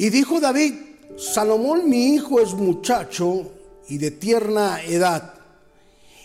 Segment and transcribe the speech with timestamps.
[0.00, 0.76] Y dijo David,
[1.18, 3.50] Salomón mi hijo es muchacho
[3.86, 5.34] y de tierna edad,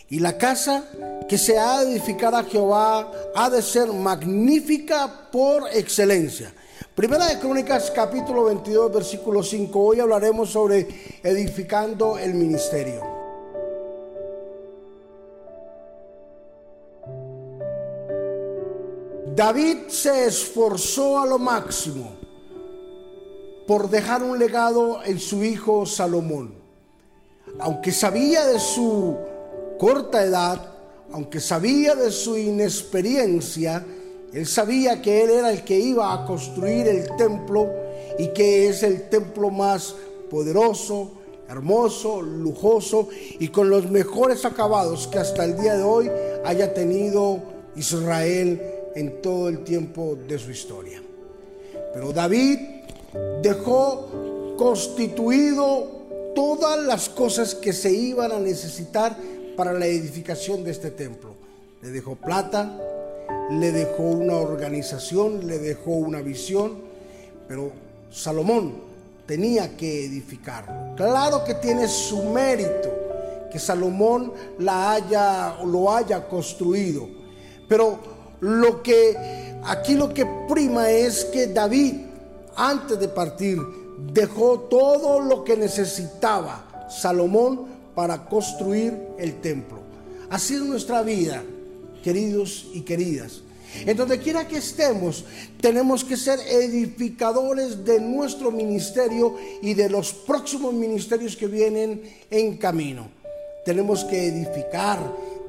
[0.09, 0.85] y la casa
[1.27, 6.53] que se ha de edificar a Jehová ha de ser magnífica por excelencia.
[6.95, 9.77] Primera de Crónicas capítulo 22 versículo 5.
[9.77, 10.87] Hoy hablaremos sobre
[11.21, 13.01] edificando el ministerio.
[19.35, 22.24] David se esforzó a lo máximo
[23.67, 26.53] por dejar un legado en su hijo Salomón.
[27.59, 29.17] Aunque sabía de su
[29.79, 30.73] corta edad,
[31.11, 33.85] aunque sabía de su inexperiencia,
[34.33, 37.69] él sabía que él era el que iba a construir el templo
[38.19, 39.95] y que es el templo más
[40.29, 41.11] poderoso,
[41.47, 43.07] hermoso, lujoso
[43.39, 46.11] y con los mejores acabados que hasta el día de hoy
[46.43, 47.39] haya tenido
[47.75, 48.61] Israel
[48.95, 51.01] en todo el tiempo de su historia.
[51.93, 52.59] Pero David
[53.41, 55.87] dejó constituido
[56.35, 59.17] todas las cosas que se iban a necesitar
[59.55, 61.33] para la edificación de este templo.
[61.81, 62.77] Le dejó plata,
[63.51, 66.79] le dejó una organización, le dejó una visión,
[67.47, 67.71] pero
[68.11, 68.75] Salomón
[69.25, 70.95] tenía que edificarlo.
[70.95, 72.91] Claro que tiene su mérito
[73.51, 77.07] que Salomón la haya lo haya construido,
[77.69, 77.99] pero
[78.41, 79.15] lo que
[79.63, 81.95] aquí lo que prima es que David
[82.55, 83.59] antes de partir
[84.13, 89.79] dejó todo lo que necesitaba Salomón para construir el templo.
[90.29, 91.43] Así es nuestra vida,
[92.03, 93.41] queridos y queridas.
[93.85, 95.25] En donde quiera que estemos,
[95.59, 102.57] tenemos que ser edificadores de nuestro ministerio y de los próximos ministerios que vienen en
[102.57, 103.09] camino.
[103.65, 104.99] Tenemos que edificar,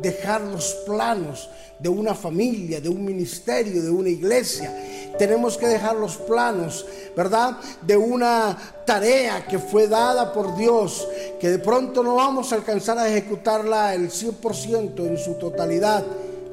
[0.00, 4.74] dejar los planos de una familia, de un ministerio, de una iglesia.
[5.18, 6.86] Tenemos que dejar los planos,
[7.16, 7.56] ¿verdad?
[7.82, 11.08] De una tarea que fue dada por Dios,
[11.40, 16.04] que de pronto no vamos a alcanzar a ejecutarla el 100% en su totalidad,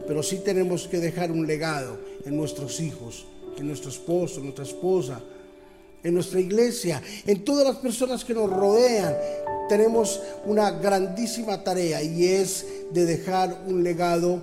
[0.08, 3.26] pero sí tenemos que dejar un legado en nuestros hijos,
[3.58, 5.22] en nuestro esposo, en nuestra esposa,
[6.04, 9.16] en nuestra iglesia, en todas las personas que nos rodean.
[9.70, 14.42] Tenemos una grandísima tarea y es de dejar un legado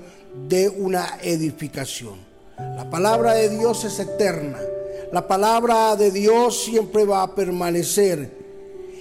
[0.49, 2.30] de una edificación.
[2.77, 4.59] La palabra de Dios es eterna.
[5.13, 8.31] La palabra de Dios siempre va a permanecer.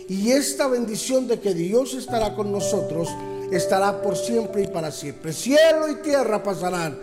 [0.08, 3.10] Y esta bendición de que Dios estará con nosotros
[3.52, 5.34] estará por siempre y para siempre.
[5.34, 6.98] Cielo y tierra pasarán,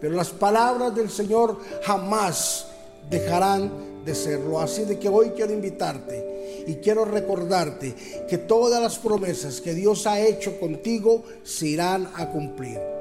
[0.00, 2.66] pero las palabras del Señor jamás
[3.10, 4.60] dejarán de serlo.
[4.60, 7.94] Así de que hoy quiero invitarte y quiero recordarte
[8.28, 12.97] que todas las promesas que Dios ha hecho contigo se irán a cumplir.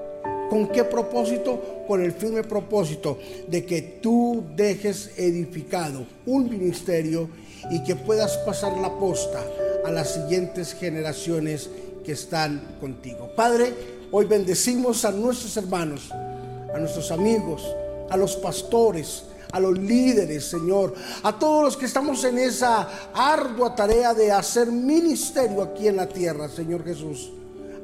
[0.50, 1.84] ¿Con qué propósito?
[1.88, 7.30] Con el firme propósito de que tú dejes edificado un ministerio
[7.70, 9.44] y que puedas pasar la posta
[9.86, 11.70] a las siguientes generaciones
[12.04, 13.30] que están contigo.
[13.36, 13.74] Padre,
[14.12, 17.64] hoy bendecimos a nuestros hermanos, a nuestros amigos,
[18.10, 20.94] a los pastores, a los líderes, Señor,
[21.24, 26.08] a todos los que estamos en esa ardua tarea de hacer ministerio aquí en la
[26.08, 27.32] tierra, Señor Jesús.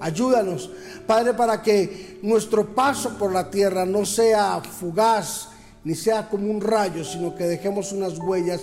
[0.03, 0.69] Ayúdanos,
[1.07, 5.47] Padre, para que nuestro paso por la tierra no sea fugaz,
[5.85, 8.59] ni sea como un rayo, sino que dejemos unas huellas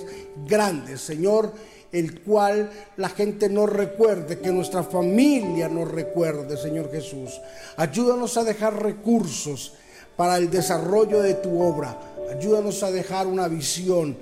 [0.47, 1.51] grandes, Señor,
[1.93, 7.41] el cual la gente nos recuerde, que nuestra familia nos recuerde, Señor Jesús.
[7.79, 9.73] Ayúdanos a dejar recursos
[10.19, 11.99] para el desarrollo de tu obra.
[12.31, 14.15] Ayúdanos a dejar una visión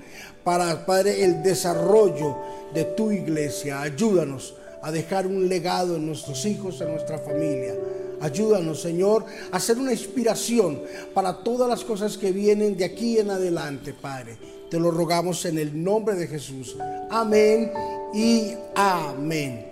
[0.44, 2.36] para, Padre, el desarrollo
[2.72, 3.82] de tu iglesia.
[3.82, 7.74] Ayúdanos a dejar un legado en nuestros hijos, en nuestra familia.
[8.20, 10.82] Ayúdanos, Señor, a ser una inspiración
[11.14, 14.36] para todas las cosas que vienen de aquí en adelante, Padre.
[14.70, 16.76] Te lo rogamos en el nombre de Jesús.
[17.10, 17.72] Amén
[18.12, 19.66] y amén.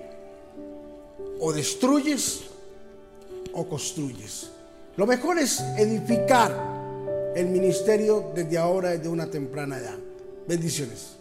[1.41, 2.43] O destruyes
[3.53, 4.51] o construyes.
[4.97, 9.97] Lo mejor es edificar el ministerio desde ahora, desde una temprana edad.
[10.47, 11.17] Bendiciones.